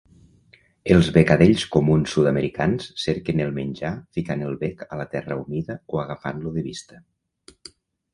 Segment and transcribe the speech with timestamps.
[0.93, 6.03] Els becadells comuns sud-americans cerquen el menjar ficant el bec a la terra humida o
[6.05, 6.99] agafant-lo de vista.